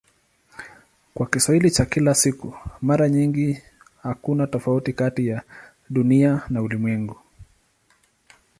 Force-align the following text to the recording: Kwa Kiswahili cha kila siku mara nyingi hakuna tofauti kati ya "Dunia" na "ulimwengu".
Kwa 1.13 1.27
Kiswahili 1.27 1.71
cha 1.71 1.85
kila 1.85 2.15
siku 2.15 2.53
mara 2.81 3.09
nyingi 3.09 3.63
hakuna 4.03 4.47
tofauti 4.47 4.93
kati 4.93 5.27
ya 5.27 5.41
"Dunia" 5.89 6.41
na 6.49 6.61
"ulimwengu". 6.61 7.17